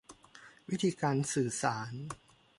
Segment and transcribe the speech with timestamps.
[0.69, 1.93] วิธีการสื่อสาร